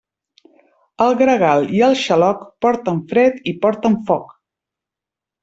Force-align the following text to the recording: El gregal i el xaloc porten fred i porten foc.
El 1.07 1.11
gregal 1.19 1.67
i 1.79 1.83
el 1.87 1.93
xaloc 2.05 2.41
porten 2.67 2.99
fred 3.13 3.39
i 3.53 3.55
porten 3.67 4.01
foc. 4.09 4.35